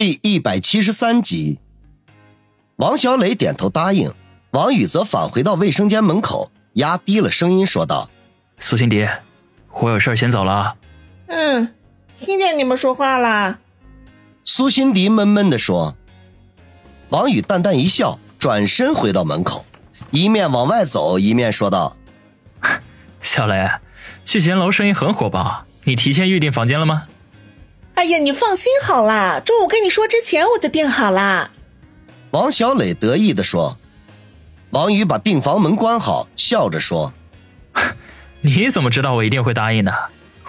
[0.00, 1.58] 第一百七十三集，
[2.76, 4.10] 王小磊点头答应，
[4.52, 8.08] 王宇则返回到卫生间门口，压低了声音说道
[8.58, 9.06] ：“苏辛迪，
[9.68, 10.78] 我有事先走了。
[11.28, 11.74] ”“嗯，
[12.16, 13.58] 听见你们说话啦。”
[14.42, 15.94] 苏辛迪闷闷的说。
[17.10, 19.66] 王宇淡淡一笑，转身回到门口，
[20.12, 21.94] 一面往外走，一面说道
[23.20, 23.68] ：“小磊，
[24.24, 27.06] 聚贤楼生意很火爆，你提前预订房间了吗？”
[28.00, 31.50] 哎呀，你放心好啦，中午跟你说之前我就订好啦。
[32.30, 33.76] 王小磊得意的说。
[34.70, 37.12] 王宇把病房门关好，笑着说
[38.40, 39.92] ：“你怎么知道我一定会答应的？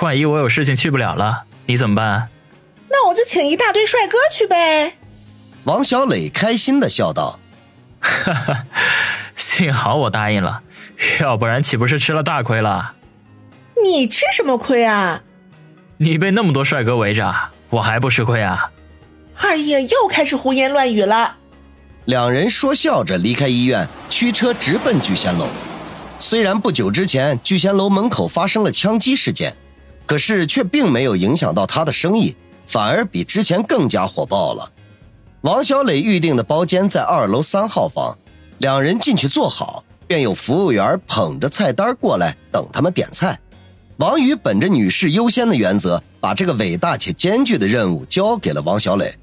[0.00, 2.30] 万一我有事情去不了了，你怎么办？”
[2.88, 4.96] 那我就请一大堆帅哥去呗。
[5.64, 7.38] 王小磊开心的笑道
[8.00, 8.64] ：“哈哈，
[9.36, 10.62] 幸好我答应了，
[11.20, 12.94] 要不然岂不是吃了大亏了？
[13.82, 15.22] 你吃什么亏啊？”
[15.96, 17.34] 你被那么多帅哥围着，
[17.70, 18.70] 我还不吃亏啊！
[19.36, 21.36] 哎呀，又开始胡言乱语了。
[22.06, 25.46] 两人说笑着离开医院，驱车直奔聚贤楼。
[26.18, 29.54] 虽然不久之前聚贤楼门口发生了枪击事件，
[30.06, 34.70] 可是却并没有影响到他的生意，反而比之前更加火爆了。
[35.42, 38.16] 王小磊预定的包间在二楼三号房，
[38.58, 43.38] 两人进去坐好，便有服务员捧着菜单过来等他们点菜。
[43.98, 49.16] 王宇本着女士优先的原则，把这个伟大且艰巨的任务交给了王小磊。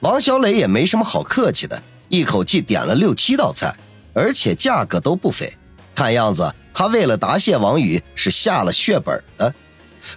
[0.00, 3.74] 王小磊也没什么好客气的，一口气点了六七道菜，
[4.12, 5.50] 而且价格都不菲。
[5.94, 9.54] 看样子他为了答谢王宇是下了血本的。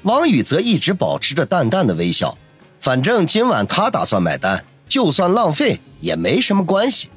[0.02, 2.38] 王宇则一直保持着淡淡的微笑，
[2.82, 7.08] 反正今晚他打算买单，就算浪费也没什么关系。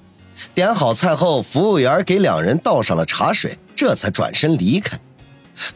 [0.54, 4.96] 点好菜后，服务员给两人倒上了茶水，这才转身离开。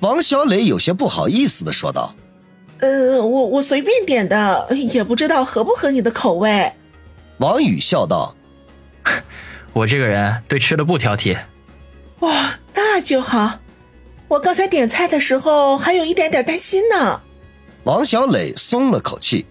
[0.01, 2.15] 王小磊有些不好意思的说道
[2.79, 6.73] ：“呃，我我随便点的，也不知道合不合你的口味。”
[7.39, 8.35] 王宇笑道
[9.73, 11.37] ：“我这个人对吃的不挑剔。”
[12.21, 13.59] 哇，那就好。
[14.29, 17.21] 我刚才点菜的时候还有一点点担心呢。
[17.85, 19.47] 王小磊松了口气。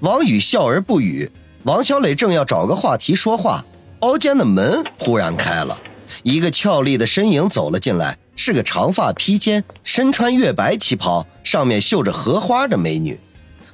[0.00, 1.30] 王宇笑而不语。
[1.64, 3.64] 王小磊正要找个话题说话，
[3.98, 5.80] 包间的门忽然开了，
[6.22, 8.18] 一个俏丽的身影走了进来。
[8.44, 13.20] 是个长发披肩、身穿月白旗袍、上面绣着荷花的美女。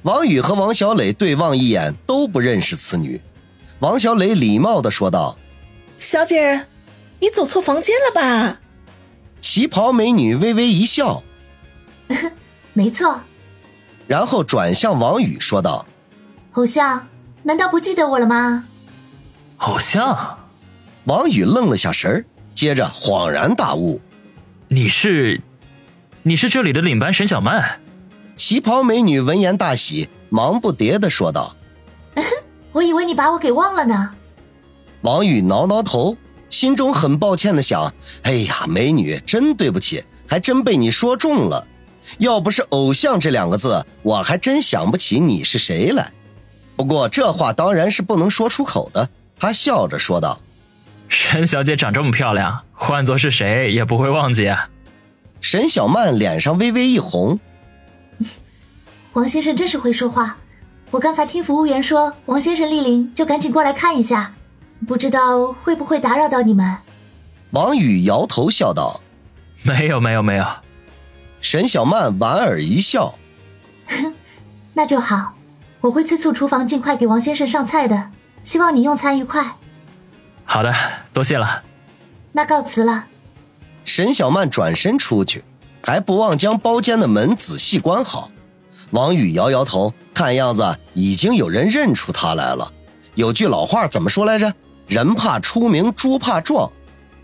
[0.03, 3.19] 王宇和王小磊对望一眼，都不认识此女。
[3.79, 5.35] 王小磊礼貌的说道
[5.97, 6.67] ：“小姐，
[7.19, 8.59] 你走错房间了吧？”
[9.41, 11.23] 旗袍美女微微一笑：
[12.73, 13.21] “没错。”
[14.05, 15.83] 然后转向王宇说道
[16.53, 17.07] ：“偶像，
[17.41, 18.65] 难道不记得我了吗？”
[19.65, 20.37] 偶像，
[21.05, 23.99] 王宇愣了下神儿，接着恍然大悟。
[24.71, 25.41] 你是，
[26.21, 27.81] 你是这里的领班沈小曼。
[28.35, 31.55] 旗袍美女闻言大喜，忙不迭的说道
[32.71, 34.11] ：“我以为你把我给忘了呢。”
[35.01, 36.15] 王宇挠挠头，
[36.51, 37.91] 心中很抱歉的想
[38.21, 41.65] ：“哎呀，美女，真对不起，还真被你说中了。
[42.19, 46.11] 要不是偶像这两个字，我还真想不起你是谁来。
[46.75, 49.09] 不过这话当然是不能说出口的。”
[49.39, 50.39] 他笑着说道。
[51.09, 54.53] 沈小姐长这么漂亮，换做是谁也不会忘记。
[55.41, 57.39] 沈小曼脸上微微一红。
[59.13, 60.37] 王先生真是会说话，
[60.91, 64.33] 我刚才听服务员说王先生莅临，就赶紧过来看一下，
[64.87, 66.77] 不知道会不会打扰到你们。
[67.51, 69.01] 王宇摇头笑道
[69.63, 70.45] ：“没有，没有，没有。”
[71.41, 73.15] 沈小曼莞尔一笑
[74.75, 75.33] ：“那就好，
[75.81, 78.11] 我会催促厨房尽快给王先生上菜的，
[78.43, 79.55] 希望你用餐愉快。”
[80.51, 80.73] 好的，
[81.13, 81.63] 多谢了。
[82.31, 83.05] 那告辞了。
[83.85, 85.43] 沈小曼转身出去，
[85.83, 88.31] 还不忘将包间的门仔细关好。
[88.89, 92.73] 王宇摇摇头，看样子已经有人认出他来了。
[93.13, 94.51] 有句老话怎么说来着？
[94.87, 96.71] 人怕出名，猪怕壮。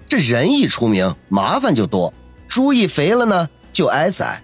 [0.07, 2.13] 这人一出名，麻烦就多；
[2.47, 4.43] 猪一肥了呢，就挨宰。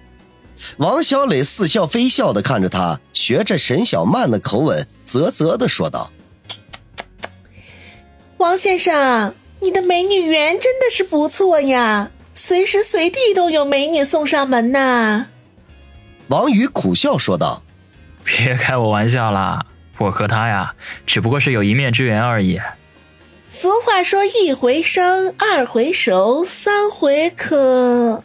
[0.77, 6.11] 王小磊似笑非笑的看着他，学着沈小曼的口吻，啧啧的说道。
[8.41, 15.27] 王先生，你的美女缘真的是不错呀，随时随地都有美女送上门呐。
[16.29, 17.61] 王宇苦笑说道
[18.25, 19.67] ：“别开我玩笑啦，
[19.99, 20.73] 我和他呀，
[21.05, 22.59] 只不过是有一面之缘而已。
[23.51, 28.23] 俗话说，一回生，二回熟，三回可。”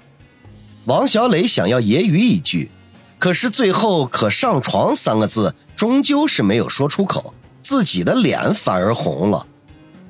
[0.86, 2.70] 王小磊想要揶揄一句，
[3.18, 9.46] 可是最后“可上床”三个字终究是没有说出口，自己的脸反而红了。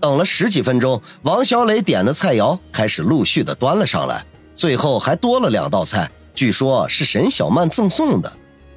[0.06, 4.25] 等了十几分钟，王小磊点的菜肴开始陆续的端了上来，
[4.55, 8.32] 最后还多了两道菜，据说是沈小曼赠送的。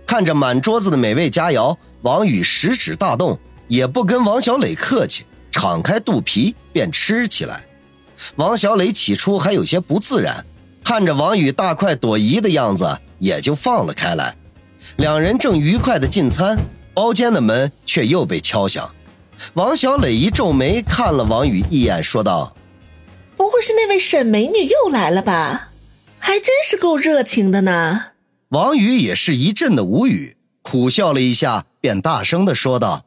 [0.08, 3.38] 看着满桌子的美味佳肴，王宇食指大动，
[3.68, 7.64] 也不跟王小磊客气，敞开肚皮便吃起来。
[8.38, 10.44] 王小磊起初还有些不自然，
[10.84, 14.36] 看着王宇大快朵颐的样子，也就放了开来。
[14.98, 16.58] 两人正愉快的进餐，
[16.96, 18.90] 包间的门却又被敲响。
[19.54, 22.56] 王小磊一皱眉，看了王宇一眼，说道
[23.38, 25.70] ：“不会是那位沈美女又来了吧？
[26.20, 28.06] 还真是够热情的呢。”
[28.50, 33.06] 王宇也是一阵的无语，苦笑了一下，便大声的说道：“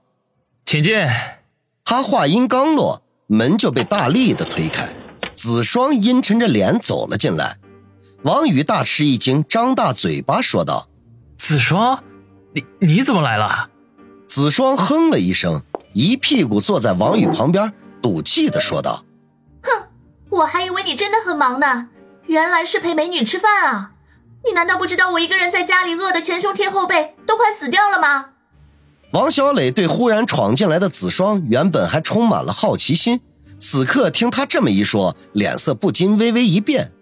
[0.64, 0.94] 请进。”
[1.84, 4.94] 他话音刚落，门就被大力的推开，
[5.34, 7.58] 子双阴沉着脸走了进来。
[8.22, 10.88] 王宇大吃一惊，张大嘴巴说道
[11.36, 12.04] ：“子双，
[12.54, 13.68] 你你怎么来了？”
[14.28, 15.62] 子双哼了一声。
[15.92, 19.04] 一屁股坐在王宇旁边，赌气的说道
[19.62, 19.88] ：“哼，
[20.30, 21.88] 我还以为你真的很忙呢，
[22.26, 23.92] 原来是陪美女吃饭啊！
[24.44, 28.30] 你难道不知道我一个人在家里饿得前胸贴后背，都快死掉了吗？”
[29.12, 33.20] 王小磊对忽然闯进来的子双原本还充满了好奇心，
[33.58, 36.92] 此刻听他这么一说，脸色不禁微微一变。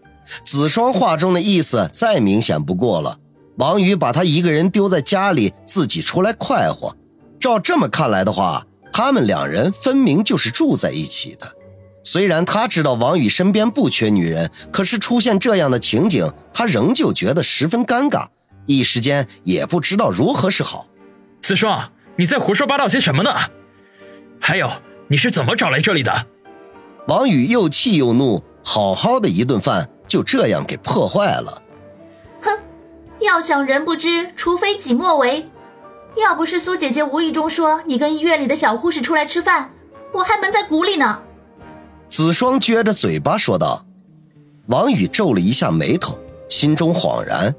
[0.44, 3.18] 子双话中的意思再明显不过了，
[3.56, 6.96] 王宇把他一个人丢在家里，自己出来快活。
[7.38, 11.54] 照这么看来的话，他们两人分明就是住在一起的，
[12.02, 18.26] 虽然他知道王宇身边不缺女人，可是出现这样的情景，他仍旧觉得十分尴尬，
[18.66, 20.86] 一时间也不知道如何是好。
[21.40, 23.34] 子双，你在胡说八道些什么呢？
[24.40, 24.70] 还有，
[25.08, 26.26] 你是怎么找来这里的？
[27.06, 31.62] 王宇又气又怒，好好的一顿饭就这样给破坏了。
[32.42, 32.58] 哼，
[33.20, 35.48] 要想人不知，除非己莫为。
[36.16, 39.72] 要不是苏姐姐无意中说你跟医院里的小护士出来吃饭，
[40.12, 41.22] 我还蒙在鼓里呢。
[42.08, 43.86] 子双撅着嘴巴说道。
[44.66, 46.16] 王宇皱了一下眉头，
[46.48, 47.52] 心中恍然，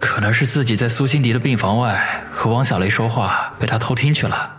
[0.00, 4.56] 可能是自己在苏心迪的病房外和王小雷说话，被他偷听去了。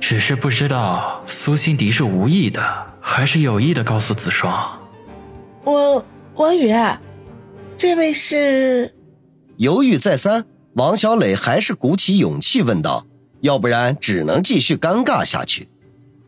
[0.00, 2.62] 只是不知道苏心迪是无意的，
[3.00, 4.80] 还是有意的告诉子双。
[5.64, 6.02] 我
[6.36, 6.72] 王宇，
[7.76, 8.94] 这位是？
[9.58, 10.46] 犹豫再三。
[10.76, 13.06] 王小磊还是鼓起勇气问道
[13.40, 15.70] ：“要不然只能继续尴尬下去。”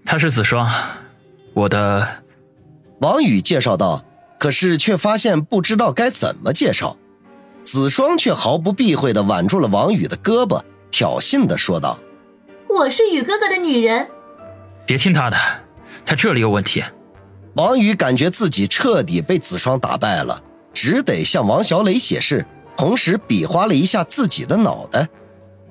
[0.07, 0.67] 他是子双，
[1.53, 2.23] 我的。
[3.01, 4.07] 王宇介绍道，
[4.39, 6.97] 可是却发现不知道该怎么介绍。
[7.63, 11.99] 子双却毫不避讳的挽住了王宇的胳膊，挑衅的说道
[12.71, 14.09] ：“我是宇哥哥的女人。”
[14.87, 15.37] 别听他的，
[16.07, 16.83] 他这里有问题。
[17.53, 20.43] 王宇感觉自己彻底被子双打败了，
[20.73, 22.47] 只得向王小磊解释。
[22.79, 25.09] 同时比划了一下自己的脑袋，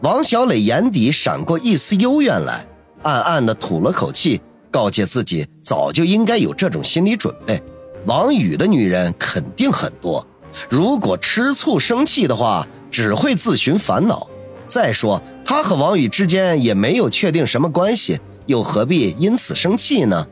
[0.02, 2.68] 王小磊眼底闪过一丝幽怨来，
[3.04, 7.64] 暗暗的吐了口气，告诫自己早就应该有这种心理准备。
[8.08, 10.28] 王宇的女人肯定很多，
[10.70, 14.28] 如果吃醋生气的话，只会自寻烦恼。
[14.68, 20.28] 再说他和王宇之间也没有确定什么关系，又何必因此生气呢？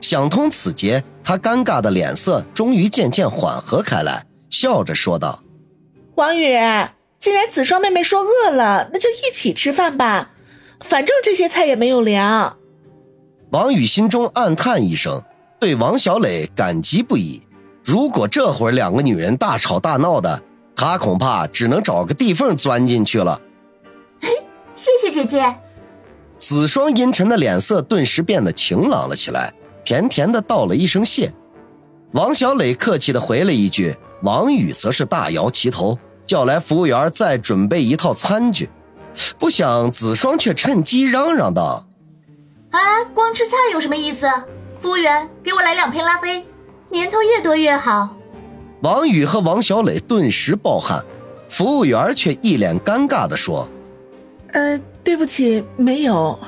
[0.00, 5.42] 想通此节，他尴尬的脸色终于渐渐缓和开来，笑着说道。
[6.18, 6.52] 王宇，
[7.20, 10.32] 既然子双妹妹说饿了，那就一起吃饭吧，
[10.80, 12.56] 反正这些菜也没有凉。
[13.50, 15.22] 王宇心中暗叹一声，
[15.60, 17.42] 对王小磊感激不已。
[17.84, 20.42] 如果这会儿两个女人大吵大闹的，
[20.74, 23.40] 他恐怕只能找个地缝钻进去了。
[24.74, 25.54] 谢谢姐姐。
[26.36, 29.54] 子双阴沉的脸色顿时变得晴朗了起来，
[29.84, 31.32] 甜甜的道了一声谢。
[32.10, 35.96] 王小磊客气的回了一句，王宇则是大摇其头。
[36.28, 38.68] 叫来服务员，再准备一套餐具。
[39.38, 41.88] 不想子双却趁机嚷嚷道
[42.70, 42.78] ：“啊，
[43.14, 44.28] 光吃菜有什么意思？
[44.78, 46.44] 服务员，给我来两瓶拉菲，
[46.90, 48.14] 年头越多越好。”
[48.82, 51.02] 王宇和王小磊顿时暴汗，
[51.48, 53.66] 服务员却一脸尴尬地说
[54.52, 56.38] ：“呃，对不起，没有。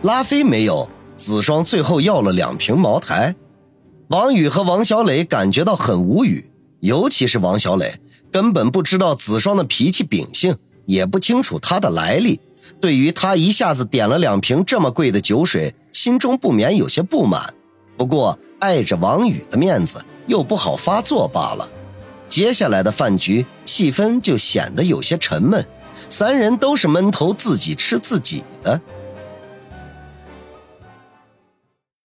[0.00, 3.36] 拉菲没有。”子双最后要了两瓶茅台。
[4.08, 6.50] 王宇和王小磊感觉到很无语，
[6.80, 8.00] 尤其是王小磊。
[8.32, 12.40] 根本不知道子双的脾气秉性，也不清楚他的来历。
[12.80, 17.52] 对于他一下子点了两瓶这么贵的酒水，心中不免有些不满。
[17.96, 21.68] 不过碍着王宇的面子，又不好发作罢了。
[22.28, 25.64] 接下来的饭局气氛就显得有些沉闷，
[26.08, 28.80] 三人都是闷头自己吃自己的。